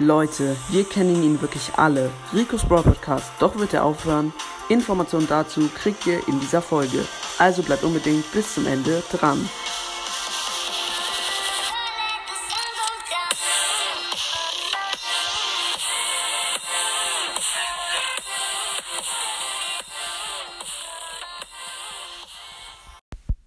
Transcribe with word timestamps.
Leute, 0.00 0.56
wir 0.70 0.82
kennen 0.82 1.22
ihn 1.22 1.40
wirklich 1.40 1.70
alle. 1.76 2.10
Ricos 2.34 2.64
Brawl 2.64 2.82
Podcast, 2.82 3.30
doch 3.38 3.56
wird 3.56 3.74
er 3.74 3.84
aufhören. 3.84 4.32
Informationen 4.68 5.28
dazu 5.28 5.70
kriegt 5.72 6.04
ihr 6.04 6.26
in 6.26 6.40
dieser 6.40 6.60
Folge. 6.60 7.04
Also 7.38 7.62
bleibt 7.62 7.84
unbedingt 7.84 8.30
bis 8.32 8.54
zum 8.54 8.66
Ende 8.66 9.04
dran. 9.12 9.48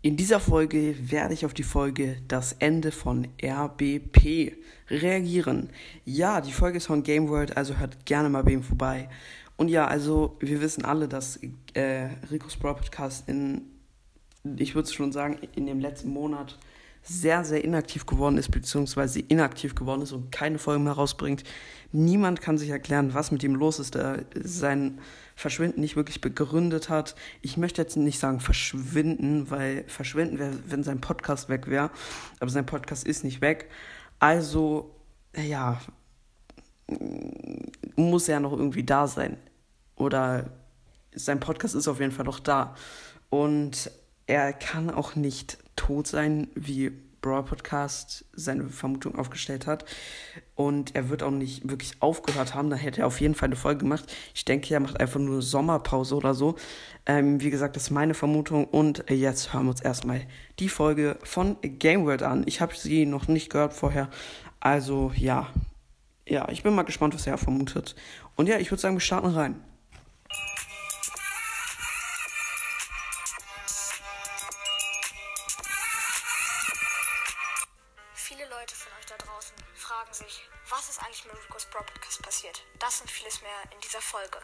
In 0.04 0.16
dieser 0.16 0.40
Folge 0.40 0.96
werde 1.10 1.34
ich 1.34 1.44
auf 1.44 1.56
die 1.56 1.64
Folge 1.64 2.18
Das 2.28 2.54
Ende 2.54 2.92
von 2.92 3.28
RBP 3.44 4.56
reagieren. 4.92 5.70
Ja, 6.06 6.40
die 6.40 6.52
Folge 6.52 6.78
ist 6.78 6.86
von 6.86 7.02
Game 7.02 7.30
World, 7.30 7.58
also 7.58 7.78
hört 7.78 8.06
gerne 8.06 8.30
mal 8.30 8.44
bei 8.44 8.52
ihm 8.52 8.62
vorbei. 8.62 9.10
Und 9.58 9.70
ja, 9.70 9.88
also 9.88 10.38
wir 10.40 10.62
wissen 10.62 10.86
alle, 10.86 11.08
dass 11.08 11.40
äh, 11.74 12.10
Ricos 12.30 12.58
Brawl 12.58 12.76
Podcast 12.76 13.28
in, 13.28 13.64
ich 14.56 14.76
würde 14.76 14.94
schon 14.94 15.12
sagen, 15.12 15.40
in 15.56 15.66
dem 15.66 15.80
letzten 15.80 16.10
Monat 16.10 16.60
sehr, 17.08 17.46
sehr 17.46 17.64
inaktiv 17.64 18.06
geworden 18.06 18.38
ist, 18.38 18.52
beziehungsweise 18.52 19.20
inaktiv 19.20 19.76
geworden 19.76 20.02
ist 20.02 20.12
und 20.12 20.32
keine 20.32 20.60
Folgen 20.60 20.84
mehr 20.84 20.94
rausbringt. 20.94 21.44
Niemand 21.94 22.42
kann 22.42 22.58
sich 22.58 22.70
erklären, 22.70 23.14
was 23.14 23.32
mit 23.32 23.44
ihm 23.44 23.56
los 23.56 23.80
ist, 23.80 23.96
der 23.96 24.26
sein 24.36 25.00
Verschwinden 25.36 25.80
nicht 25.80 25.96
wirklich 25.96 26.20
begründet 26.20 26.90
hat. 26.90 27.16
Ich 27.42 27.56
möchte 27.56 27.82
jetzt 27.82 27.96
nicht 27.96 28.20
sagen 28.20 28.42
verschwinden, 28.42 29.50
weil 29.50 29.86
verschwinden 29.88 30.38
wäre, 30.38 30.54
wenn 30.68 30.84
sein 30.84 31.00
Podcast 31.00 31.48
weg 31.48 31.68
wäre. 31.68 31.92
Aber 32.40 32.50
sein 32.50 32.66
Podcast 32.66 33.08
ist 33.08 33.24
nicht 33.24 33.40
weg. 33.40 33.70
Also, 34.20 34.94
ja, 35.36 35.80
muss 37.96 38.28
er 38.28 38.40
noch 38.42 38.52
irgendwie 38.52 38.84
da 38.84 39.08
sein. 39.08 39.38
Oder 39.96 40.50
sein 41.16 41.40
Podcast 41.40 41.76
ist 41.76 41.88
auf 41.88 42.00
jeden 42.00 42.12
Fall 42.12 42.26
noch 42.26 42.40
da. 42.40 42.76
Und 43.30 43.92
er 44.28 44.54
kann 44.54 44.90
auch 44.90 45.16
nicht 45.16 45.58
tot 45.76 46.08
sein, 46.08 46.50
wie 46.54 46.92
Brawl 47.22 47.44
Podcast 47.44 48.26
seine 48.34 48.70
Vermutung 48.70 49.18
aufgestellt 49.18 49.68
hat. 49.68 49.86
Und 50.56 50.96
er 50.96 51.10
wird 51.10 51.24
auch 51.24 51.32
nicht 51.32 51.68
wirklich 51.70 52.02
aufgehört 52.02 52.54
haben. 52.54 52.70
Da 52.70 52.76
hätte 52.76 53.02
er 53.02 53.08
auf 53.08 53.20
jeden 53.20 53.36
Fall 53.36 53.48
eine 53.48 53.56
Folge 53.56 53.80
gemacht. 53.80 54.06
Ich 54.34 54.46
denke, 54.46 54.74
er 54.74 54.80
macht 54.80 55.00
einfach 55.00 55.20
nur 55.20 55.36
eine 55.36 55.42
Sommerpause 55.42 56.16
oder 56.16 56.34
so. 56.34 56.56
Ähm, 57.06 57.42
wie 57.42 57.50
gesagt, 57.50 57.76
das 57.76 57.84
ist 57.84 57.92
meine 57.92 58.14
Vermutung. 58.14 58.66
Und 58.66 59.06
jetzt 59.10 59.54
hören 59.54 59.66
wir 59.66 59.72
uns 59.72 59.82
erstmal 59.82 60.22
die 60.60 60.70
Folge 60.70 61.18
von 61.24 61.58
Game 61.62 62.06
World 62.06 62.24
an. 62.24 62.44
Ich 62.46 62.62
habe 62.62 62.76
sie 62.76 63.06
noch 63.06 63.28
nicht 63.28 63.50
gehört 63.50 63.74
vorher. 63.74 64.10
Also 64.60 65.12
ja. 65.16 65.50
Ja, 66.28 66.50
ich 66.50 66.64
bin 66.64 66.76
mal 66.76 66.84
gespannt, 66.84 67.14
was 67.14 67.26
er 67.26 67.38
vermutet. 67.38 67.96
Und 68.36 68.48
ja, 68.48 68.58
ich 68.58 68.70
würde 68.70 68.82
sagen, 68.82 68.96
wir 68.96 69.02
starten 69.02 69.28
rein. 69.28 69.64
Das 82.80 83.02
und 83.02 83.12
vieles 83.12 83.42
mehr 83.42 83.64
in 83.74 83.80
dieser 83.82 84.02
Folge. 84.02 84.40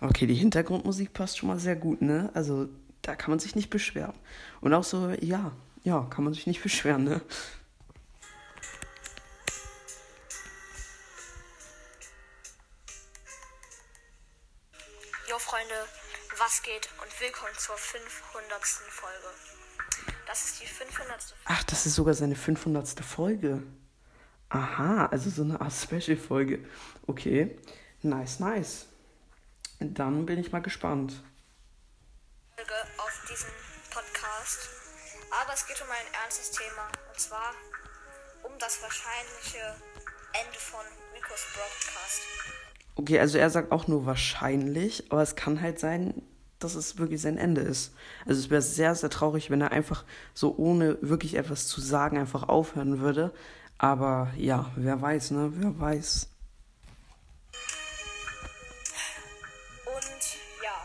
Okay, 0.00 0.26
die 0.26 0.34
Hintergrundmusik 0.34 1.12
passt 1.12 1.38
schon 1.38 1.48
mal 1.48 1.58
sehr 1.58 1.76
gut, 1.76 2.02
ne? 2.02 2.30
Also 2.34 2.68
da 3.02 3.16
kann 3.16 3.30
man 3.30 3.38
sich 3.38 3.54
nicht 3.54 3.70
beschweren. 3.70 4.14
Und 4.60 4.74
auch 4.74 4.84
so, 4.84 5.10
ja, 5.20 5.52
ja, 5.84 6.06
kann 6.10 6.24
man 6.24 6.34
sich 6.34 6.46
nicht 6.46 6.62
beschweren, 6.62 7.04
ne? 7.04 7.22
Jo 15.28 15.38
Freunde, 15.38 15.88
was 16.38 16.62
geht 16.62 16.88
und 17.02 17.20
willkommen 17.20 17.54
zur 17.56 17.76
500. 17.76 18.64
Folge. 18.64 19.55
Das 20.26 20.44
ist 20.44 20.60
die 20.60 20.66
500. 20.66 21.22
Folge. 21.22 21.34
Ach, 21.44 21.62
das 21.64 21.86
ist 21.86 21.94
sogar 21.94 22.14
seine 22.14 22.34
500. 22.34 23.00
Folge. 23.00 23.62
Aha, 24.48 25.06
also 25.06 25.30
so 25.30 25.42
eine 25.42 25.60
Art 25.60 25.72
Special-Folge. 25.82 26.64
Okay, 27.06 27.56
nice, 28.02 28.40
nice. 28.40 28.86
Dann 29.78 30.26
bin 30.26 30.38
ich 30.38 30.52
mal 30.52 30.62
gespannt. 30.62 31.22
Auf 32.98 33.26
diesem 33.30 33.50
Podcast. 33.90 34.68
Aber 35.42 35.52
es 35.52 35.66
geht 35.66 35.80
um 35.80 35.88
ein 35.90 36.22
ernstes 36.24 36.50
Thema. 36.50 36.88
Und 37.12 37.20
zwar 37.20 37.52
um 38.42 38.52
das 38.58 38.82
wahrscheinliche 38.82 39.76
Ende 40.32 40.58
von 40.58 40.80
Ricos 41.14 41.46
Broadcast. 41.54 42.20
Okay, 42.94 43.20
also 43.20 43.36
er 43.38 43.50
sagt 43.50 43.72
auch 43.72 43.86
nur 43.88 44.06
wahrscheinlich, 44.06 45.10
aber 45.12 45.22
es 45.22 45.36
kann 45.36 45.60
halt 45.60 45.78
sein, 45.78 46.22
dass 46.58 46.74
es 46.74 46.98
wirklich 46.98 47.20
sein 47.20 47.38
Ende 47.38 47.60
ist. 47.60 47.92
Also 48.24 48.40
es 48.40 48.50
wäre 48.50 48.62
sehr, 48.62 48.94
sehr 48.94 49.10
traurig, 49.10 49.50
wenn 49.50 49.60
er 49.60 49.72
einfach 49.72 50.04
so 50.34 50.54
ohne 50.56 50.98
wirklich 51.02 51.34
etwas 51.34 51.66
zu 51.66 51.80
sagen 51.80 52.18
einfach 52.18 52.48
aufhören 52.48 53.00
würde. 53.00 53.32
Aber 53.78 54.32
ja, 54.36 54.70
wer 54.76 55.00
weiß, 55.00 55.32
ne? 55.32 55.52
Wer 55.54 55.78
weiß. 55.78 56.28
Und 59.84 60.22
ja, 60.62 60.76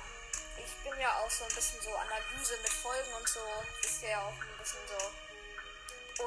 ich 0.57 0.83
bin 0.83 0.99
ja 0.99 1.09
auch 1.23 1.31
so 1.31 1.45
ein 1.45 1.55
bisschen 1.55 1.79
so 1.81 1.89
Analyse 1.95 2.53
mit 2.61 2.71
Folgen 2.71 3.13
und 3.17 3.27
so. 3.29 3.39
Ist 3.81 4.03
ja 4.03 4.19
auch 4.19 4.35
ein 4.35 4.57
bisschen 4.59 4.83
so. 4.91 4.99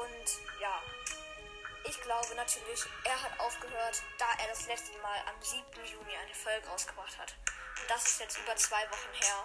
Und 0.01 0.27
ja, 0.59 0.81
ich 1.87 2.01
glaube 2.01 2.33
natürlich, 2.35 2.81
er 3.03 3.21
hat 3.21 3.39
aufgehört, 3.39 4.01
da 4.17 4.25
er 4.41 4.49
das 4.49 4.65
letzte 4.65 4.97
Mal 5.03 5.21
am 5.29 5.37
7. 5.39 5.61
Juni 5.85 6.17
eine 6.17 6.33
Folge 6.33 6.67
rausgebracht 6.67 7.19
hat. 7.19 7.35
Das 7.87 8.05
ist 8.05 8.19
jetzt 8.19 8.37
über 8.43 8.55
zwei 8.55 8.81
Wochen 8.89 9.13
her. 9.13 9.35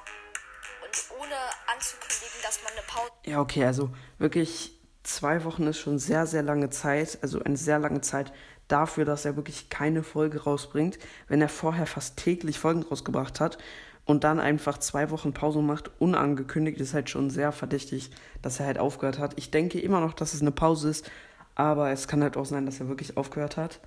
Und 0.82 1.20
ohne 1.20 1.34
anzukündigen, 1.72 2.40
dass 2.42 2.62
man 2.62 2.72
eine 2.72 2.82
Pause. 2.82 3.10
Ja, 3.26 3.40
okay, 3.40 3.64
also 3.64 3.90
wirklich 4.18 4.78
zwei 5.02 5.44
Wochen 5.44 5.66
ist 5.66 5.78
schon 5.78 5.98
sehr, 5.98 6.26
sehr 6.26 6.42
lange 6.42 6.70
Zeit, 6.70 7.18
also 7.22 7.42
eine 7.42 7.56
sehr 7.56 7.78
lange 7.78 8.00
Zeit 8.00 8.32
dafür, 8.68 9.04
dass 9.04 9.24
er 9.24 9.36
wirklich 9.36 9.68
keine 9.68 10.02
Folge 10.02 10.44
rausbringt. 10.44 10.98
Wenn 11.28 11.42
er 11.42 11.48
vorher 11.48 11.86
fast 11.86 12.16
täglich 12.16 12.58
Folgen 12.58 12.82
rausgebracht 12.82 13.40
hat 13.40 13.58
und 14.04 14.24
dann 14.24 14.40
einfach 14.40 14.78
zwei 14.78 15.10
Wochen 15.10 15.32
Pause 15.32 15.60
macht, 15.60 15.90
unangekündigt, 15.98 16.80
ist 16.80 16.94
halt 16.94 17.10
schon 17.10 17.30
sehr 17.30 17.52
verdächtig, 17.52 18.10
dass 18.42 18.60
er 18.60 18.66
halt 18.66 18.78
aufgehört 18.78 19.18
hat. 19.18 19.34
Ich 19.36 19.50
denke 19.50 19.80
immer 19.80 20.00
noch, 20.00 20.14
dass 20.14 20.34
es 20.34 20.40
eine 20.40 20.52
Pause 20.52 20.90
ist, 20.90 21.10
aber 21.54 21.90
es 21.90 22.08
kann 22.08 22.22
halt 22.22 22.36
auch 22.36 22.46
sein, 22.46 22.66
dass 22.66 22.80
er 22.80 22.88
wirklich 22.88 23.16
aufgehört 23.16 23.56
hat. 23.56 23.80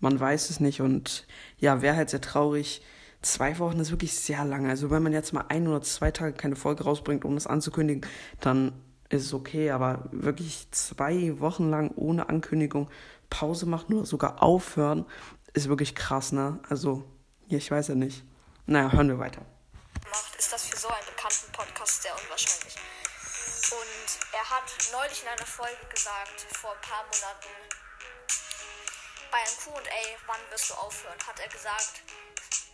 Man 0.00 0.18
weiß 0.18 0.50
es 0.50 0.60
nicht 0.60 0.80
und 0.80 1.26
ja, 1.58 1.82
wäre 1.82 1.96
halt 1.96 2.10
sehr 2.10 2.22
traurig. 2.22 2.82
Zwei 3.22 3.58
Wochen 3.58 3.78
ist 3.80 3.90
wirklich 3.90 4.18
sehr 4.18 4.44
lange. 4.44 4.70
Also 4.70 4.90
wenn 4.90 5.02
man 5.02 5.12
jetzt 5.12 5.32
mal 5.32 5.44
ein 5.48 5.68
oder 5.68 5.82
zwei 5.82 6.10
Tage 6.10 6.32
keine 6.32 6.56
Folge 6.56 6.84
rausbringt, 6.84 7.24
um 7.24 7.34
das 7.34 7.46
anzukündigen, 7.46 8.08
dann 8.40 8.72
ist 9.10 9.26
es 9.26 9.34
okay, 9.34 9.70
aber 9.70 10.08
wirklich 10.12 10.70
zwei 10.70 11.38
Wochen 11.40 11.68
lang 11.68 11.90
ohne 11.96 12.28
Ankündigung 12.28 12.88
Pause 13.28 13.66
machen 13.66 13.94
oder 13.94 14.06
sogar 14.06 14.42
aufhören, 14.42 15.04
ist 15.52 15.68
wirklich 15.68 15.94
krass, 15.94 16.32
ne? 16.32 16.60
Also, 16.68 17.04
ja, 17.48 17.58
ich 17.58 17.70
weiß 17.70 17.88
ja 17.88 17.94
nicht. 17.94 18.24
Naja, 18.66 18.92
hören 18.92 19.08
wir 19.08 19.18
weiter. 19.18 19.42
Ist 20.38 20.52
das 20.52 20.66
für 20.66 20.78
so 20.78 20.88
einen 20.88 21.06
bekannten 21.14 21.52
Podcast 21.52 22.02
sehr 22.02 22.12
unwahrscheinlich. 22.12 22.76
Und 23.70 24.10
er 24.32 24.50
hat 24.50 24.66
neulich 24.92 25.22
in 25.22 25.28
einer 25.28 25.46
Folge 25.46 25.84
gesagt, 25.92 26.46
vor 26.54 26.72
ein 26.72 26.80
paar 26.80 27.04
Monaten, 27.04 27.50
bei 29.30 29.38
einem 29.38 29.56
QA, 29.62 30.02
wann 30.26 30.40
wirst 30.50 30.70
du 30.70 30.74
aufhören, 30.74 31.18
hat 31.26 31.38
er 31.38 31.48
gesagt, 31.48 32.02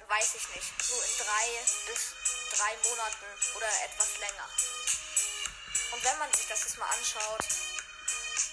weiß 0.09 0.35
ich 0.37 0.47
nicht, 0.55 0.71
so 0.83 0.95
in 0.95 1.15
drei 1.19 1.47
bis 1.91 2.15
drei 2.55 2.73
Monaten 2.87 3.27
oder 3.57 3.71
etwas 3.85 4.19
länger. 4.19 4.49
Und 5.93 6.05
wenn 6.05 6.19
man 6.19 6.33
sich 6.33 6.47
das 6.49 6.65
jetzt 6.65 6.79
mal 6.79 6.87
anschaut, 6.87 7.43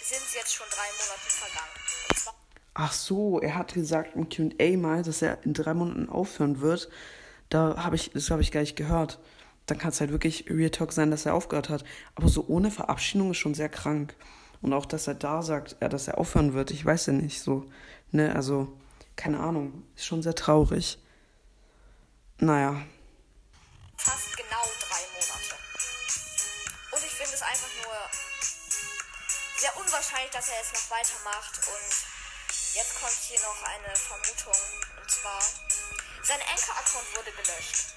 sind 0.03 0.22
es 0.22 0.34
jetzt 0.34 0.53
schon 0.53 0.68
drei 0.69 0.89
Monate 0.98 1.30
vergangen. 1.30 2.33
Ach 2.74 2.92
so, 2.92 3.39
er 3.39 3.56
hat 3.56 3.74
gesagt 3.74 4.16
im 4.16 4.30
QA 4.30 4.77
mal, 4.77 5.04
dass 5.04 5.22
er 5.22 5.44
in 5.44 5.54
drei 5.54 5.74
Monaten 5.74 6.10
aufhören 6.10 6.62
wird. 6.62 6.89
Da 7.50 7.75
habe 7.77 7.95
ich, 7.95 8.12
das 8.12 8.31
habe 8.31 8.42
ich 8.42 8.51
gar 8.51 8.62
nicht 8.62 8.75
gehört. 8.75 9.19
Dann 9.68 9.77
kann 9.77 9.89
es 9.89 10.01
halt 10.01 10.12
wirklich 10.12 10.50
Real 10.50 10.72
Talk 10.72 10.92
sein, 10.92 11.12
dass 11.12 11.25
er 11.25 11.36
aufgehört 11.36 11.69
hat. 11.69 11.83
Aber 12.16 12.27
so 12.27 12.45
ohne 12.48 12.72
Verabschiedung 12.72 13.31
ist 13.31 13.38
schon 13.38 13.54
sehr 13.54 13.69
krank. 13.69 14.16
Und 14.62 14.74
auch, 14.74 14.86
dass 14.86 15.07
er 15.07 15.13
da 15.13 15.42
sagt, 15.42 15.77
ja, 15.81 15.89
dass 15.89 16.07
er 16.07 16.18
aufhören 16.18 16.54
wird, 16.54 16.72
ich 16.72 16.83
weiß 16.83 17.07
ja 17.07 17.13
nicht 17.13 17.42
so. 17.42 17.69
Ne, 18.12 18.33
also, 18.36 18.75
keine 19.16 19.39
Ahnung. 19.39 19.83
Ist 19.95 20.06
schon 20.06 20.24
sehr 20.24 20.36
traurig. 20.36 21.02
Naja. 22.44 22.75
Fast 23.95 24.36
genau 24.36 24.63
drei 24.84 25.00
Monate. 25.16 25.56
Und 26.92 27.00
ich 27.00 27.13
finde 27.16 27.34
es 27.36 27.42
einfach 27.42 27.69
nur 27.86 27.95
sehr 29.56 29.72
unwahrscheinlich, 29.78 30.31
dass 30.31 30.50
er 30.50 30.56
jetzt 30.57 30.74
noch 30.74 30.92
weitermacht. 30.92 31.57
Und 31.72 31.95
jetzt 32.75 33.00
kommt 33.00 33.16
hier 33.30 33.40
noch 33.40 33.63
eine 33.63 33.95
Vermutung. 33.95 34.62
Und 35.00 35.10
zwar, 35.10 35.40
sein 36.24 36.40
Anchor-Account 36.51 37.16
wurde 37.16 37.31
gelöscht. 37.31 37.94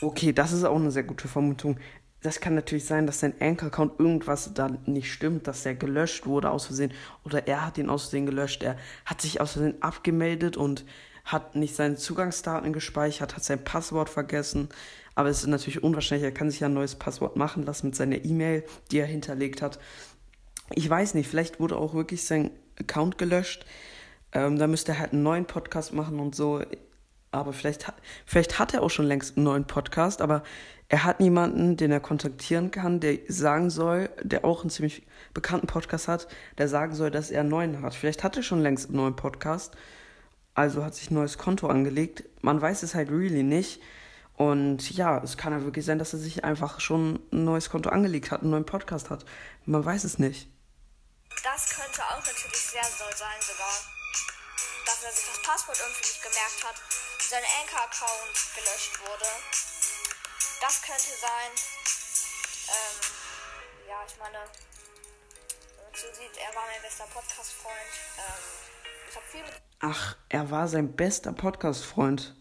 Okay, 0.00 0.32
das 0.32 0.52
ist 0.52 0.62
auch 0.62 0.76
eine 0.76 0.92
sehr 0.92 1.02
gute 1.02 1.26
Vermutung. 1.26 1.80
das 2.22 2.38
kann 2.38 2.54
natürlich 2.54 2.86
sein, 2.86 3.08
dass 3.08 3.18
sein 3.18 3.34
Anchor-Account 3.40 3.98
irgendwas 3.98 4.54
da 4.54 4.68
nicht 4.86 5.12
stimmt, 5.12 5.48
dass 5.48 5.64
der 5.64 5.74
gelöscht 5.74 6.26
wurde 6.26 6.50
aus 6.50 6.66
Versehen 6.66 6.92
oder 7.24 7.48
er 7.48 7.66
hat 7.66 7.76
ihn 7.78 7.90
aus 7.90 8.02
Versehen 8.02 8.26
gelöscht. 8.26 8.62
Er 8.62 8.78
hat 9.04 9.20
sich 9.20 9.40
aus 9.40 9.54
Versehen 9.54 9.82
abgemeldet 9.82 10.56
und 10.56 10.84
hat 11.24 11.56
nicht 11.56 11.74
seine 11.74 11.96
Zugangsdaten 11.96 12.72
gespeichert, 12.72 13.34
hat 13.34 13.44
sein 13.44 13.64
Passwort 13.64 14.10
vergessen. 14.10 14.68
Aber 15.14 15.28
es 15.28 15.40
ist 15.40 15.46
natürlich 15.46 15.82
unwahrscheinlich, 15.82 16.24
er 16.24 16.32
kann 16.32 16.50
sich 16.50 16.60
ja 16.60 16.68
ein 16.68 16.74
neues 16.74 16.96
Passwort 16.96 17.36
machen 17.36 17.64
lassen 17.64 17.86
mit 17.86 17.96
seiner 17.96 18.24
E-Mail, 18.24 18.64
die 18.90 18.98
er 18.98 19.06
hinterlegt 19.06 19.62
hat. 19.62 19.78
Ich 20.74 20.88
weiß 20.88 21.14
nicht, 21.14 21.28
vielleicht 21.28 21.60
wurde 21.60 21.76
auch 21.76 21.94
wirklich 21.94 22.24
sein 22.24 22.50
Account 22.78 23.18
gelöscht. 23.18 23.64
Ähm, 24.32 24.58
da 24.58 24.66
müsste 24.66 24.92
er 24.92 24.98
halt 24.98 25.12
einen 25.12 25.22
neuen 25.22 25.46
Podcast 25.46 25.92
machen 25.92 26.20
und 26.20 26.34
so. 26.34 26.62
Aber 27.30 27.52
vielleicht, 27.52 27.92
vielleicht 28.26 28.58
hat 28.58 28.74
er 28.74 28.82
auch 28.82 28.90
schon 28.90 29.06
längst 29.06 29.36
einen 29.36 29.44
neuen 29.44 29.66
Podcast, 29.66 30.20
aber 30.20 30.42
er 30.88 31.04
hat 31.04 31.20
niemanden, 31.20 31.76
den 31.76 31.90
er 31.90 32.00
kontaktieren 32.00 32.70
kann, 32.70 33.00
der 33.00 33.18
sagen 33.28 33.70
soll, 33.70 34.10
der 34.22 34.44
auch 34.44 34.60
einen 34.60 34.70
ziemlich 34.70 35.06
bekannten 35.32 35.66
Podcast 35.66 36.06
hat, 36.06 36.28
der 36.58 36.68
sagen 36.68 36.94
soll, 36.94 37.10
dass 37.10 37.30
er 37.30 37.40
einen 37.40 37.48
neuen 37.48 37.82
hat. 37.82 37.94
Vielleicht 37.94 38.22
hat 38.22 38.36
er 38.36 38.42
schon 38.42 38.60
längst 38.60 38.88
einen 38.88 38.96
neuen 38.96 39.16
Podcast, 39.16 39.74
also 40.54 40.84
hat 40.84 40.94
sich 40.94 41.10
ein 41.10 41.14
neues 41.14 41.38
Konto 41.38 41.68
angelegt. 41.68 42.24
Man 42.42 42.60
weiß 42.60 42.82
es 42.82 42.94
halt 42.94 43.10
really 43.10 43.42
nicht. 43.42 43.80
Und 44.36 44.90
ja, 44.90 45.22
es 45.22 45.36
kann 45.36 45.52
ja 45.52 45.62
wirklich 45.62 45.84
sein, 45.84 45.98
dass 45.98 46.12
er 46.12 46.18
sich 46.18 46.44
einfach 46.44 46.80
schon 46.80 47.20
ein 47.32 47.44
neues 47.44 47.70
Konto 47.70 47.90
angelegt 47.90 48.30
hat, 48.30 48.42
einen 48.42 48.50
neuen 48.50 48.66
Podcast 48.66 49.10
hat. 49.10 49.24
Man 49.64 49.84
weiß 49.84 50.04
es 50.04 50.18
nicht. 50.18 50.48
Das 51.42 51.70
könnte 51.70 52.02
auch 52.02 52.18
natürlich 52.18 52.56
sehr 52.56 52.82
doll 52.98 53.14
sein 53.16 53.40
sogar. 53.40 53.74
Dass 54.86 55.04
er 55.04 55.12
sich 55.12 55.26
das 55.26 55.42
Passwort 55.42 55.78
irgendwie 55.80 56.02
nicht 56.02 56.22
gemerkt 56.22 56.64
hat 56.66 56.76
sein 57.34 57.42
Anchor-Account 57.60 58.36
gelöscht 58.54 59.00
wurde. 59.00 59.26
Das 60.60 60.82
könnte 60.82 61.10
sein. 61.20 61.50
Ähm, 62.68 63.88
ja, 63.88 64.04
ich 64.06 64.16
meine, 64.18 64.38
so 65.94 66.06
sieht, 66.12 66.36
er 66.36 66.54
war 66.54 66.64
mein 66.70 66.80
bester 66.82 67.06
Podcast-Freund. 67.12 67.94
Ähm, 68.18 68.73
Ach, 69.80 70.16
er 70.28 70.50
war 70.50 70.68
sein 70.68 70.92
bester 70.92 71.32
Podcast-Freund. 71.32 72.34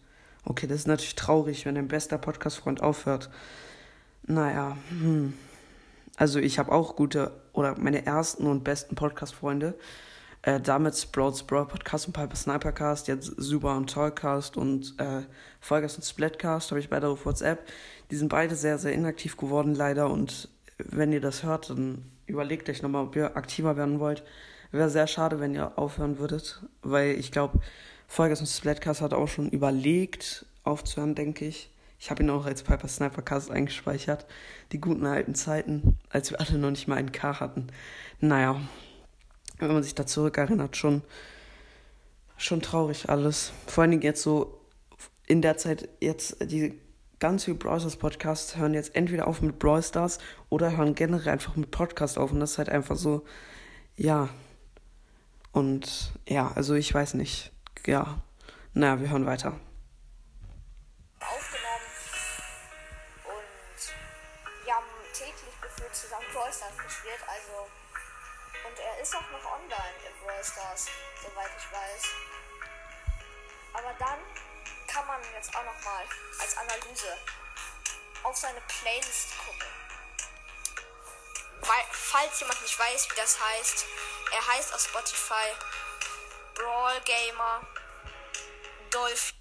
Okay, 0.46 0.68
das 0.68 0.80
ist 0.80 0.88
natürlich 0.88 1.16
traurig, 1.16 1.66
wenn 1.66 1.76
dein 1.76 1.88
bester 1.88 2.18
Podcast-Freund 2.18 2.82
aufhört. 2.82 3.30
Naja, 4.24 4.78
hm. 4.90 5.34
Also 6.16 6.40
ich 6.40 6.60
habe 6.60 6.72
auch 6.72 6.96
gute 6.96 7.32
oder 7.54 7.78
meine 7.80 8.06
ersten 8.06 8.46
und 8.46 8.64
besten 8.64 8.96
Podcast-Freunde. 8.96 9.78
Äh, 10.44 10.60
damit 10.60 10.98
Sprouts 10.98 11.44
Brawl 11.44 11.66
Podcast 11.66 12.08
und 12.08 12.14
Piper 12.14 12.36
Snipercast, 12.36 13.08
jetzt 13.08 13.34
Super 13.38 13.78
und 13.78 13.90
Tollcast 13.90 14.58
und 14.58 14.94
äh, 15.00 15.22
Vollgas 15.62 15.96
und 15.96 16.04
Splatcast 16.04 16.70
habe 16.72 16.82
ich 16.82 16.90
beide 16.90 17.08
auf 17.08 17.26
WhatsApp. 17.26 17.66
Die 18.12 18.18
sind 18.18 18.28
beide 18.28 18.56
sehr, 18.56 18.78
sehr 18.78 18.92
inaktiv 18.92 19.38
geworden, 19.38 19.74
leider. 19.74 20.10
Und 20.10 20.50
wenn 20.78 21.14
ihr 21.14 21.22
das 21.22 21.44
hört, 21.44 21.70
dann 21.70 22.12
überlegt 22.26 22.70
euch 22.70 22.82
nochmal, 22.82 23.06
ob 23.06 23.16
ihr 23.16 23.38
aktiver 23.38 23.78
werden 23.78 24.02
wollt. 24.02 24.24
Wäre 24.74 24.90
sehr 24.90 25.06
schade, 25.06 25.40
wenn 25.40 25.54
ihr 25.54 25.78
aufhören 25.78 26.18
würdet, 26.18 26.64
weil 26.82 27.12
ich 27.12 27.32
glaube, 27.32 27.60
Vollgas 28.08 28.40
und 28.40 28.48
Splatcast 28.48 29.02
hat 29.02 29.14
auch 29.14 29.28
schon 29.28 29.50
überlegt, 29.50 30.48
aufzuhören, 30.64 31.14
denke 31.14 31.46
ich. 31.46 31.70
Ich 32.00 32.10
habe 32.10 32.24
ihn 32.24 32.32
auch 32.32 32.48
als 32.48 32.64
Piper 32.64 32.88
Snipercast 32.88 33.52
eingespeichert. 33.52 34.26
Die 34.72 34.82
guten 34.82 35.06
alten 35.06 35.36
Zeiten, 35.36 36.00
als 36.10 36.32
wir 36.32 36.42
alle 36.42 36.58
noch 36.58 36.72
nicht 36.72 36.88
mal 36.88 36.96
einen 36.96 37.12
K 37.12 37.40
hatten. 37.40 37.68
Naja, 38.20 38.60
wenn 39.60 39.72
man 39.72 39.84
sich 39.84 39.94
da 39.94 40.08
zurückerinnert, 40.08 40.76
schon, 40.76 41.04
schon 42.36 42.64
traurig 42.64 43.10
alles. 43.10 43.54
Vor 43.68 43.84
allen 43.84 43.92
Dingen 43.92 44.02
jetzt 44.02 44.24
so 44.24 44.60
in 45.28 45.44
der 45.44 45.58
Zeit, 45.58 45.88
jetzt 46.02 46.38
die 46.52 46.80
ganz 47.20 47.44
viele 47.44 47.58
Brawl 47.58 47.80
Podcasts 48.00 48.58
hören 48.58 48.74
jetzt 48.74 48.96
entweder 48.96 49.28
auf 49.28 49.44
mit 49.44 49.60
Brawl 49.60 49.84
Stars 49.84 50.18
oder 50.50 50.76
hören 50.76 50.96
generell 50.96 51.32
einfach 51.32 51.56
mit 51.58 51.70
Podcast 51.70 52.18
auf. 52.18 52.32
Und 52.32 52.40
das 52.40 52.54
ist 52.54 52.58
halt 52.58 52.70
einfach 52.70 52.96
so, 52.96 53.24
ja. 53.96 54.30
Und 55.54 56.12
ja, 56.28 56.52
also 56.56 56.74
ich 56.74 56.94
weiß 56.94 57.14
nicht. 57.14 57.52
Ja. 57.86 58.22
Naja, 58.74 59.00
wir 59.00 59.10
hören 59.10 59.26
weiter. 59.26 59.60
aufgenommen 61.24 61.88
und 63.24 64.66
wir 64.66 64.76
haben 64.76 64.92
täglich 65.14 65.56
gefühlt 65.62 65.96
zusammen 65.96 66.26
Brawl 66.34 66.52
Stars 66.52 66.78
gespielt, 66.78 67.22
also 67.28 67.70
und 68.68 68.80
er 68.80 69.02
ist 69.02 69.16
auch 69.16 69.30
noch 69.32 69.46
online 69.60 69.98
in 70.08 70.14
Brawl 70.20 70.44
Stars, 70.44 70.88
soweit 71.22 71.52
ich 71.58 71.72
weiß. 71.72 72.04
Aber 73.74 73.94
dann 74.00 74.20
kann 74.88 75.08
man 75.08 75.22
jetzt 75.34 75.56
auch 75.56 75.64
noch 75.64 75.84
mal 75.86 76.04
als 76.40 76.58
Analyse 76.58 77.18
auf 78.24 78.36
seine 78.36 78.62
Playlist 78.68 79.38
gucken. 79.38 79.83
Weil, 81.66 81.86
falls 81.92 82.40
jemand 82.42 82.62
nicht 82.62 82.78
weiß, 82.78 83.08
wie 83.10 83.16
das 83.16 83.40
heißt, 83.40 83.86
er 84.34 84.48
heißt 84.54 84.74
auf 84.74 84.82
Spotify 84.82 85.48
Brawl 86.56 87.00
Gamer 87.06 87.66
Dolphin. 88.92 89.38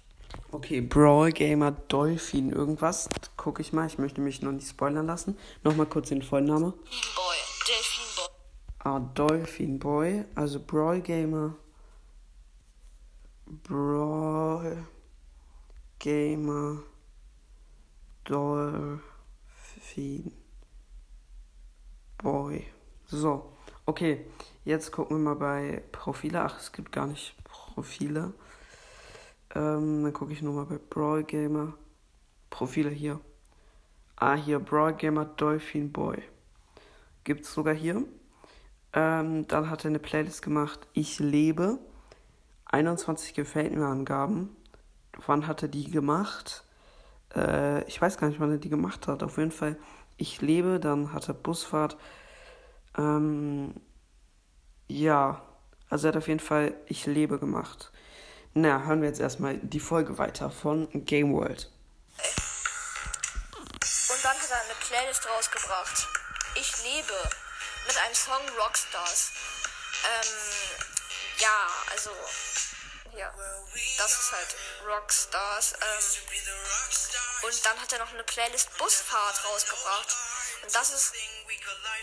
Okay, 0.51 0.81
Brawl 0.81 1.31
Gamer 1.31 1.71
Dolphin 1.71 2.51
irgendwas. 2.51 3.09
Gucke 3.35 3.61
ich 3.61 3.73
mal, 3.73 3.87
ich 3.87 3.97
möchte 3.97 4.21
mich 4.21 4.41
noch 4.41 4.53
nicht 4.53 4.69
spoilern 4.69 5.05
lassen. 5.05 5.37
Nochmal 5.63 5.87
kurz 5.87 6.09
den 6.09 6.21
Vollname. 6.21 6.71
Boy, 6.71 7.37
Delphin 7.67 8.05
Boy. 8.15 8.29
Ah, 8.79 8.99
Dolphin 8.99 9.79
Boy, 9.79 10.25
also 10.35 10.59
Brawl 10.59 11.01
Gamer. 11.01 11.55
Brawl 13.45 14.85
Gamer 15.99 16.83
Dolphin 18.23 19.03
Boy. 22.23 22.65
So, 23.05 23.51
okay. 23.85 24.25
Jetzt 24.63 24.93
gucken 24.93 25.17
wir 25.17 25.23
mal 25.23 25.35
bei 25.35 25.83
Profile. 25.91 26.41
Ach, 26.41 26.57
es 26.57 26.71
gibt 26.71 26.93
gar 26.93 27.05
nicht 27.05 27.35
Profile. 27.43 28.33
Ähm, 29.53 30.03
dann 30.03 30.13
gucke 30.13 30.31
ich 30.31 30.41
nochmal 30.41 30.65
bei 30.65 30.77
Brawl 30.77 31.25
Gamer. 31.25 31.73
Profile 32.49 32.91
hier. 32.91 33.19
Ah, 34.15 34.35
hier, 34.35 34.59
Brawl 34.59 34.93
Gamer 34.93 35.25
Dolphin 35.25 35.91
Boy. 35.91 36.23
Gibt's 37.25 37.53
sogar 37.53 37.73
hier. 37.73 38.05
Ähm, 38.93 39.45
dann 39.47 39.69
hat 39.69 39.83
er 39.83 39.89
eine 39.89 39.99
Playlist 39.99 40.41
gemacht, 40.41 40.87
Ich 40.93 41.19
lebe. 41.19 41.77
21 42.67 43.33
gefällt 43.33 43.75
mir 43.75 43.85
Angaben. 43.85 44.55
Wann 45.27 45.45
hat 45.45 45.61
er 45.61 45.67
die 45.67 45.91
gemacht? 45.91 46.63
Äh, 47.35 47.83
ich 47.89 48.01
weiß 48.01 48.17
gar 48.17 48.29
nicht, 48.29 48.39
wann 48.39 48.51
er 48.51 48.57
die 48.59 48.69
gemacht 48.69 49.07
hat. 49.07 49.23
Auf 49.23 49.37
jeden 49.37 49.51
Fall, 49.51 49.77
ich 50.23 50.41
lebe, 50.41 50.79
dann 50.79 51.11
hat 51.11 51.27
er 51.27 51.33
Busfahrt. 51.33 51.97
Ähm, 52.97 53.75
ja, 54.87 55.41
also 55.89 56.07
er 56.07 56.13
hat 56.13 56.17
auf 56.17 56.29
jeden 56.29 56.39
Fall 56.39 56.73
Ich 56.87 57.05
lebe 57.05 57.39
gemacht. 57.39 57.91
Na, 58.53 58.83
hören 58.85 59.01
wir 59.01 59.09
jetzt 59.09 59.19
erstmal 59.19 59.57
die 59.57 59.81
Folge 59.81 60.17
weiter 60.17 60.49
von 60.49 60.87
Game 61.05 61.33
World. 61.33 61.69
Und 63.81 64.23
dann 64.23 64.37
hat 64.37 64.49
er 64.49 64.61
eine 64.63 64.75
Playlist 64.87 65.27
rausgebracht. 65.27 66.07
Ich 66.55 66.71
lebe 66.85 67.13
mit 67.85 67.97
einem 68.05 68.15
Song 68.15 68.41
Rockstars. 68.63 69.31
Ähm, 70.05 70.29
ja, 71.39 71.67
also, 71.91 72.11
ja, 73.17 73.33
das 73.97 74.11
ist 74.19 74.31
halt 74.31 74.55
Rockstars. 74.85 75.73
Ähm, 75.73 77.47
und 77.47 77.65
dann 77.65 77.79
hat 77.79 77.91
er 77.93 77.99
noch 77.99 78.13
eine 78.13 78.23
Playlist 78.23 78.77
Busfahrt 78.77 79.43
rausgebracht. 79.45 80.15
Und 80.63 80.75
das 80.75 80.91
ist 80.91 81.13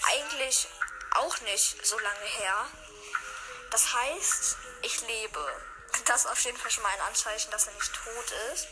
eigentlich 0.02 0.68
auch 1.16 1.40
nicht 1.42 1.86
so 1.86 1.98
lange 1.98 2.26
her. 2.38 2.66
Das 3.70 3.94
heißt, 3.94 4.56
ich 4.82 5.00
lebe. 5.06 5.40
Das 6.06 6.24
ist 6.24 6.30
auf 6.30 6.40
jeden 6.44 6.56
Fall 6.56 6.70
schon 6.70 6.84
mal 6.84 6.92
ein 6.92 7.08
Anzeichen, 7.08 7.50
dass 7.50 7.66
er 7.66 7.74
nicht 7.74 7.92
tot 7.92 8.32
ist. 8.54 8.68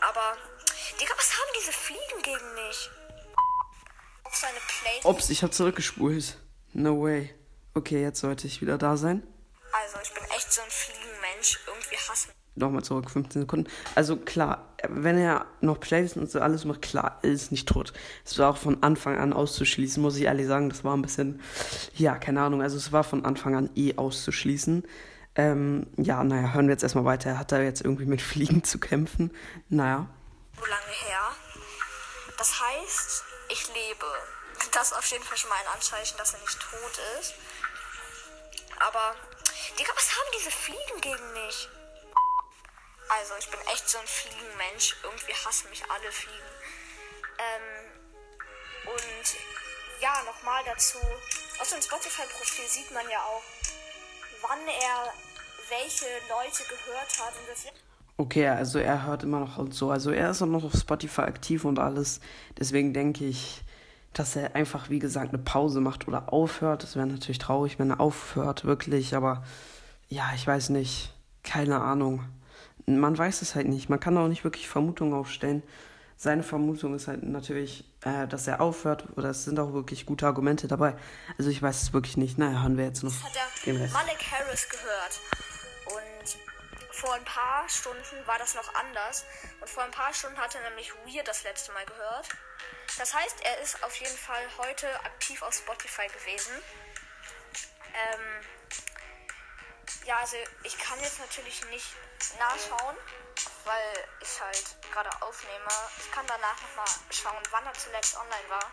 Aber, 0.00 0.36
Digga, 1.00 1.14
was 1.16 1.32
haben 1.32 1.50
diese 1.56 1.72
Fliegen 1.72 2.22
gegen 2.22 2.54
mich? 2.54 2.90
Auf 4.24 4.34
seine 4.34 4.58
Playlist. 4.66 5.04
Ups, 5.04 5.30
ich 5.30 5.42
habe 5.42 5.52
zurückgespult. 5.52 6.36
No 6.72 7.00
way. 7.00 7.32
Okay, 7.74 8.02
jetzt 8.02 8.20
sollte 8.20 8.48
ich 8.48 8.60
wieder 8.60 8.76
da 8.76 8.96
sein. 8.96 9.22
Also, 9.72 9.98
ich 10.02 10.12
bin 10.12 10.24
echt 10.36 10.52
so 10.52 10.62
ein 10.62 10.70
Fliegenmensch. 10.70 11.60
Irgendwie 11.66 11.96
hasse 11.96 12.28
Nochmal 12.58 12.82
zurück, 12.82 13.10
15 13.10 13.42
Sekunden. 13.42 13.70
Also 13.94 14.16
klar, 14.16 14.74
wenn 14.88 15.16
er 15.16 15.46
noch 15.60 15.78
Playlisten 15.78 16.22
und 16.22 16.30
so 16.30 16.40
alles 16.40 16.64
macht, 16.64 16.82
klar, 16.82 17.18
er 17.22 17.30
ist 17.30 17.52
nicht 17.52 17.68
tot. 17.68 17.92
Es 18.24 18.36
war 18.38 18.50
auch 18.50 18.56
von 18.56 18.82
Anfang 18.82 19.16
an 19.16 19.32
auszuschließen, 19.32 20.02
muss 20.02 20.16
ich 20.16 20.24
ehrlich 20.24 20.46
sagen. 20.46 20.68
Das 20.68 20.82
war 20.82 20.96
ein 20.96 21.02
bisschen, 21.02 21.40
ja, 21.94 22.16
keine 22.18 22.42
Ahnung. 22.42 22.62
Also 22.62 22.76
es 22.76 22.90
war 22.90 23.04
von 23.04 23.24
Anfang 23.24 23.54
an 23.54 23.70
eh 23.76 23.96
auszuschließen. 23.96 24.86
Ähm, 25.36 25.86
ja, 25.96 26.24
naja, 26.24 26.52
hören 26.52 26.66
wir 26.66 26.72
jetzt 26.72 26.82
erstmal 26.82 27.04
weiter. 27.04 27.38
Hat 27.38 27.52
er 27.52 27.62
jetzt 27.62 27.82
irgendwie 27.82 28.06
mit 28.06 28.20
Fliegen 28.20 28.64
zu 28.64 28.80
kämpfen? 28.80 29.30
Naja. 29.68 30.08
so 30.56 30.66
lange 30.66 30.92
her. 31.06 31.20
Das 32.36 32.60
heißt, 32.60 33.24
ich 33.50 33.68
lebe. 33.68 34.06
Das 34.72 34.88
ist 34.88 34.96
auf 34.96 35.06
jeden 35.06 35.22
Fall 35.22 35.36
schon 35.36 35.50
mal 35.50 35.56
ein 35.64 35.74
Anzeichen, 35.76 36.18
dass 36.18 36.34
er 36.34 36.40
nicht 36.40 36.58
tot 36.58 37.00
ist. 37.20 37.34
Aber, 38.80 39.14
Digga, 39.78 39.92
was 39.94 40.10
haben 40.10 40.30
diese 40.36 40.50
Fliegen 40.50 41.00
gegen 41.00 41.32
mich? 41.32 41.68
Also, 43.08 43.34
ich 43.38 43.48
bin 43.48 43.60
echt 43.72 43.88
so 43.88 43.98
ein 43.98 44.06
Fliegenmensch. 44.06 44.96
Irgendwie 45.02 45.32
hassen 45.32 45.70
mich 45.70 45.82
alle 45.88 46.10
Fliegen. 46.10 46.50
Ähm, 47.38 48.92
Und 48.92 49.36
ja, 50.00 50.22
nochmal 50.24 50.62
dazu. 50.64 50.98
Aus 51.60 51.70
dem 51.70 51.82
Spotify-Profil 51.82 52.66
sieht 52.68 52.90
man 52.92 53.08
ja 53.08 53.22
auch, 53.22 53.42
wann 54.42 54.66
er 54.66 55.12
welche 55.68 56.06
Leute 56.28 56.64
gehört 56.64 57.18
hat. 57.20 57.34
Okay, 58.16 58.48
also 58.48 58.78
er 58.78 59.06
hört 59.06 59.22
immer 59.22 59.40
noch 59.40 59.64
so. 59.70 59.90
Also 59.90 60.10
er 60.10 60.30
ist 60.30 60.42
auch 60.42 60.46
noch 60.46 60.64
auf 60.64 60.72
Spotify 60.74 61.22
aktiv 61.22 61.64
und 61.64 61.78
alles. 61.78 62.20
Deswegen 62.58 62.92
denke 62.92 63.24
ich, 63.24 63.62
dass 64.12 64.36
er 64.36 64.54
einfach, 64.54 64.90
wie 64.90 64.98
gesagt, 64.98 65.32
eine 65.32 65.42
Pause 65.42 65.80
macht 65.80 66.08
oder 66.08 66.32
aufhört. 66.32 66.82
Das 66.82 66.96
wäre 66.96 67.06
natürlich 67.06 67.38
traurig, 67.38 67.78
wenn 67.78 67.90
er 67.90 68.00
aufhört, 68.00 68.64
wirklich. 68.64 69.14
Aber 69.14 69.44
ja, 70.08 70.30
ich 70.34 70.46
weiß 70.46 70.70
nicht. 70.70 71.14
Keine 71.44 71.80
Ahnung. 71.80 72.24
Man 72.86 73.16
weiß 73.16 73.42
es 73.42 73.54
halt 73.54 73.68
nicht. 73.68 73.88
Man 73.88 74.00
kann 74.00 74.16
auch 74.18 74.28
nicht 74.28 74.44
wirklich 74.44 74.68
Vermutungen 74.68 75.14
aufstellen. 75.14 75.62
Seine 76.16 76.42
Vermutung 76.42 76.96
ist 76.96 77.06
halt 77.06 77.22
natürlich, 77.22 77.84
äh, 78.02 78.26
dass 78.26 78.48
er 78.48 78.60
aufhört. 78.60 79.04
Oder 79.16 79.30
es 79.30 79.44
sind 79.44 79.60
auch 79.60 79.72
wirklich 79.72 80.04
gute 80.04 80.26
Argumente 80.26 80.66
dabei. 80.66 80.96
Also 81.38 81.50
ich 81.50 81.62
weiß 81.62 81.82
es 81.82 81.92
wirklich 81.92 82.16
nicht. 82.16 82.38
Naja, 82.38 82.62
hören 82.62 82.76
wir 82.76 82.84
jetzt 82.84 83.04
noch 83.04 83.12
hat 83.22 83.36
er 83.36 83.64
den 83.72 83.76
Rest. 83.80 83.94
Malik 83.94 84.18
Harris 84.32 84.68
gehört. 84.68 85.20
Und 85.86 86.38
vor 86.90 87.14
ein 87.14 87.24
paar 87.24 87.68
Stunden 87.68 88.26
war 88.26 88.38
das 88.38 88.56
noch 88.56 88.74
anders. 88.74 89.24
Und 89.60 89.70
vor 89.70 89.84
ein 89.84 89.92
paar 89.92 90.12
Stunden 90.12 90.38
hat 90.38 90.54
er 90.56 90.68
nämlich 90.68 90.92
Weird 91.06 91.28
das 91.28 91.44
letzte 91.44 91.72
Mal 91.72 91.84
gehört. 91.86 92.28
Das 92.96 93.14
heißt, 93.14 93.40
er 93.42 93.58
ist 93.60 93.82
auf 93.84 93.94
jeden 93.96 94.16
Fall 94.16 94.42
heute 94.58 94.88
aktiv 95.04 95.42
auf 95.42 95.54
Spotify 95.54 96.06
gewesen. 96.08 96.52
Ähm, 97.94 98.46
ja, 100.06 100.16
also 100.16 100.36
ich 100.64 100.78
kann 100.78 100.98
jetzt 101.00 101.18
natürlich 101.20 101.64
nicht 101.66 101.86
nachschauen, 102.38 102.96
weil 103.64 104.08
ich 104.20 104.40
halt 104.40 104.64
gerade 104.92 105.10
aufnehme. 105.22 105.68
Ich 105.98 106.10
kann 106.10 106.26
danach 106.26 106.60
nochmal 106.62 106.88
schauen, 107.10 107.42
wann 107.50 107.66
er 107.66 107.74
zuletzt 107.74 108.16
online 108.16 108.48
war. 108.48 108.72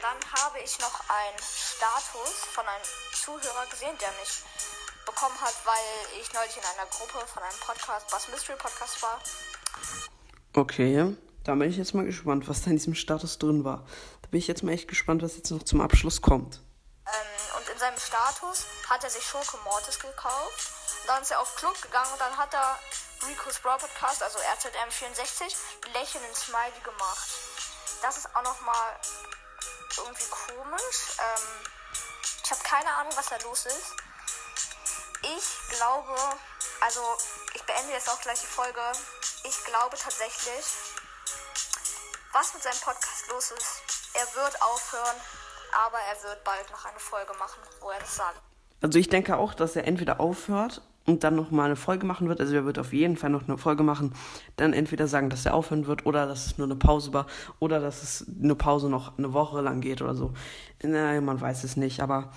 Dann 0.00 0.42
habe 0.42 0.60
ich 0.60 0.78
noch 0.78 1.00
einen 1.08 1.38
Status 1.38 2.44
von 2.52 2.66
einem 2.66 2.84
Zuhörer 3.12 3.66
gesehen, 3.66 3.96
der 3.98 4.10
mich 4.12 4.42
bekommen 5.06 5.40
hat, 5.40 5.54
weil 5.64 6.20
ich 6.20 6.32
neulich 6.32 6.56
in 6.56 6.64
einer 6.64 6.86
Gruppe 6.90 7.26
von 7.26 7.42
einem 7.42 7.58
Podcast, 7.60 8.06
was 8.10 8.28
Mystery 8.28 8.58
Podcast 8.58 9.02
war. 9.02 9.20
Okay, 10.54 11.16
da 11.44 11.54
bin 11.54 11.68
ich 11.68 11.76
jetzt 11.76 11.94
mal 11.94 12.04
gespannt, 12.04 12.48
was 12.48 12.62
da 12.62 12.70
in 12.70 12.76
diesem 12.76 12.94
Status 12.94 13.38
drin 13.38 13.64
war. 13.64 13.84
Da 14.22 14.28
bin 14.28 14.38
ich 14.38 14.46
jetzt 14.46 14.62
mal 14.62 14.72
echt 14.72 14.88
gespannt, 14.88 15.22
was 15.22 15.36
jetzt 15.36 15.50
noch 15.50 15.62
zum 15.62 15.80
Abschluss 15.80 16.22
kommt. 16.22 16.60
Ähm, 17.06 17.56
und 17.58 17.68
in 17.68 17.78
seinem 17.78 17.98
Status 17.98 18.66
hat 18.88 19.02
er 19.02 19.10
sich 19.10 19.24
Schurke 19.24 19.56
Mortis 19.64 19.98
gekauft. 19.98 20.70
Dann 21.06 21.22
ist 21.22 21.30
er 21.30 21.40
auf 21.40 21.56
Club 21.56 21.80
gegangen 21.82 22.12
und 22.12 22.20
dann 22.20 22.36
hat 22.36 22.54
er 22.54 22.78
Rico's 23.28 23.58
Brawl 23.58 23.78
Podcast, 23.78 24.22
also 24.22 24.38
RZM64, 24.38 25.54
lächelnden 25.92 26.34
Smiley 26.34 26.80
gemacht. 26.84 27.28
Das 28.02 28.16
ist 28.18 28.34
auch 28.34 28.42
nochmal 28.42 28.96
irgendwie 29.96 30.24
komisch. 30.30 31.16
Ähm, 31.18 31.66
ich 32.44 32.50
habe 32.50 32.62
keine 32.62 32.94
Ahnung, 32.94 33.12
was 33.16 33.26
da 33.26 33.36
los 33.44 33.66
ist. 33.66 33.94
Ich 35.22 35.76
glaube, 35.76 36.16
also 36.80 37.00
ich 37.54 37.62
beende 37.62 37.92
jetzt 37.92 38.08
auch 38.10 38.20
gleich 38.20 38.40
die 38.40 38.46
Folge. 38.46 38.80
Ich 39.44 39.64
glaube 39.64 39.96
tatsächlich, 39.96 40.64
was 42.32 42.54
mit 42.54 42.62
seinem 42.62 42.80
Podcast 42.82 43.28
los 43.30 43.50
ist, 43.50 43.82
er 44.14 44.42
wird 44.42 44.62
aufhören, 44.62 45.16
aber 45.86 45.98
er 45.98 46.28
wird 46.28 46.44
bald 46.44 46.70
noch 46.70 46.84
eine 46.84 46.98
Folge 46.98 47.32
machen, 47.38 47.60
wo 47.80 47.90
er 47.90 48.00
das 48.00 48.16
sagt. 48.16 48.40
Also 48.80 48.98
ich 48.98 49.08
denke 49.08 49.36
auch, 49.36 49.54
dass 49.54 49.76
er 49.76 49.86
entweder 49.86 50.20
aufhört 50.20 50.82
und 51.06 51.24
dann 51.24 51.36
noch 51.36 51.50
mal 51.50 51.66
eine 51.66 51.76
Folge 51.76 52.06
machen 52.06 52.28
wird. 52.28 52.40
Also 52.40 52.54
er 52.54 52.64
wird 52.64 52.78
auf 52.78 52.92
jeden 52.92 53.16
Fall 53.16 53.30
noch 53.30 53.48
eine 53.48 53.58
Folge 53.58 53.82
machen. 53.82 54.14
Dann 54.56 54.72
entweder 54.72 55.06
sagen, 55.08 55.30
dass 55.30 55.46
er 55.46 55.54
aufhören 55.54 55.86
wird 55.86 56.06
oder 56.06 56.26
dass 56.26 56.46
es 56.46 56.58
nur 56.58 56.66
eine 56.66 56.76
Pause 56.76 57.12
war 57.12 57.26
oder 57.58 57.80
dass 57.80 58.02
es 58.02 58.26
eine 58.42 58.54
Pause 58.54 58.88
noch 58.88 59.18
eine 59.18 59.32
Woche 59.32 59.60
lang 59.60 59.80
geht 59.80 60.02
oder 60.02 60.14
so. 60.14 60.32
Naja, 60.82 61.20
man 61.20 61.40
weiß 61.40 61.64
es 61.64 61.76
nicht, 61.76 62.00
aber 62.00 62.32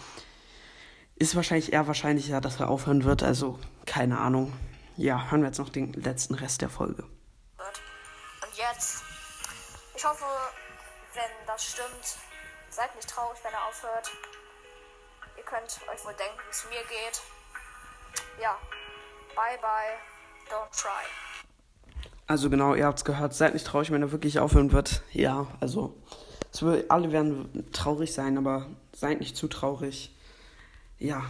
ist 1.15 1.35
wahrscheinlich 1.35 1.73
eher 1.73 1.87
wahrscheinlicher, 1.87 2.41
dass 2.41 2.59
er 2.59 2.69
aufhören 2.69 3.03
wird. 3.03 3.23
Also 3.23 3.59
keine 3.85 4.19
Ahnung. 4.19 4.53
Ja, 4.97 5.29
hören 5.29 5.41
wir 5.41 5.47
jetzt 5.47 5.59
noch 5.59 5.69
den 5.69 5.93
letzten 5.93 6.35
Rest 6.35 6.61
der 6.61 6.69
Folge. 6.69 7.03
Und 7.03 8.57
jetzt, 8.57 9.03
ich 9.95 10.05
hoffe, 10.05 10.25
wenn 11.13 11.47
das 11.47 11.63
stimmt, 11.63 12.17
seid 12.69 12.95
nicht 12.95 13.09
traurig, 13.09 13.39
wenn 13.43 13.53
er 13.53 13.65
aufhört. 13.67 14.11
Ihr 15.37 15.43
könnt 15.43 15.79
euch 15.93 16.05
wohl 16.05 16.13
denken, 16.13 16.39
wie 16.45 16.51
es 16.51 16.65
mir 16.69 16.83
geht. 16.87 17.21
Ja, 18.41 18.57
bye 19.35 19.57
bye, 19.61 19.97
don't 20.49 20.71
try. 20.71 21.05
Also 22.27 22.49
genau, 22.49 22.73
ihr 22.73 22.85
habt 22.85 22.99
es 22.99 23.05
gehört, 23.05 23.33
seid 23.33 23.53
nicht 23.53 23.67
traurig, 23.67 23.91
wenn 23.91 24.01
er 24.01 24.11
wirklich 24.11 24.39
aufhören 24.39 24.71
wird. 24.71 25.03
Ja, 25.11 25.47
also 25.59 25.95
wird, 26.59 26.89
alle 26.89 27.11
werden 27.11 27.69
traurig 27.71 28.13
sein, 28.13 28.37
aber 28.37 28.67
seid 28.93 29.19
nicht 29.19 29.37
zu 29.37 29.47
traurig 29.47 30.15
ja, 30.99 31.23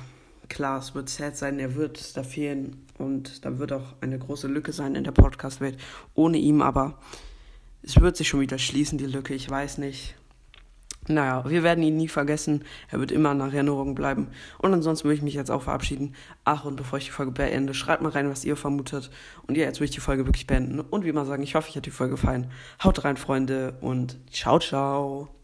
klar, 0.47 0.79
es 0.79 0.93
wird 0.93 1.09
sad 1.09 1.35
sein, 1.37 1.59
er 1.59 1.75
wird 1.75 2.15
da 2.17 2.23
fehlen 2.23 2.85
und 2.97 3.45
da 3.45 3.57
wird 3.57 3.73
auch 3.73 3.93
eine 4.01 4.19
große 4.19 4.47
Lücke 4.47 4.73
sein 4.73 4.95
in 4.95 5.03
der 5.03 5.11
Podcast-Welt 5.11 5.77
ohne 6.13 6.37
ihn, 6.37 6.61
aber 6.61 6.99
es 7.85 8.01
wird 8.01 8.17
sich 8.17 8.27
schon 8.27 8.41
wieder 8.41 8.57
schließen, 8.57 8.97
die 8.97 9.05
Lücke, 9.05 9.33
ich 9.33 9.49
weiß 9.49 9.77
nicht. 9.77 10.15
Naja, 11.07 11.47
wir 11.47 11.61
werden 11.61 11.83
ihn 11.83 11.97
nie 11.97 12.07
vergessen. 12.07 12.63
Er 12.89 12.99
wird 12.99 13.11
immer 13.11 13.31
in 13.31 13.39
Erinnerung 13.39 13.93
bleiben. 13.93 14.29
Und 14.57 14.73
ansonsten 14.73 15.05
würde 15.05 15.17
ich 15.17 15.21
mich 15.21 15.35
jetzt 15.35 15.51
auch 15.51 15.61
verabschieden. 15.61 16.15
Ach, 16.45 16.65
und 16.65 16.77
bevor 16.77 16.97
ich 16.97 17.05
die 17.05 17.11
Folge 17.11 17.31
beende, 17.31 17.75
schreibt 17.75 18.01
mal 18.01 18.09
rein, 18.09 18.29
was 18.29 18.43
ihr 18.43 18.55
vermutet. 18.55 19.11
Und 19.45 19.55
ja, 19.55 19.65
jetzt 19.65 19.75
würde 19.75 19.85
ich 19.85 19.91
die 19.91 19.99
Folge 19.99 20.25
wirklich 20.25 20.47
beenden. 20.47 20.79
Und 20.79 21.05
wie 21.05 21.09
immer 21.09 21.25
sagen, 21.25 21.43
ich 21.43 21.53
hoffe, 21.53 21.69
ich 21.69 21.77
hat 21.77 21.85
die 21.85 21.91
Folge 21.91 22.15
gefallen. 22.15 22.49
Haut 22.83 23.03
rein, 23.03 23.17
Freunde, 23.17 23.77
und 23.81 24.17
ciao, 24.31 24.57
ciao. 24.57 25.34